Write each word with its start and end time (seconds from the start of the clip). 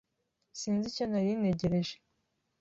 Sinzi 0.59 0.85
icyo 0.91 1.05
nari 1.07 1.31
ntegereje. 1.39 1.95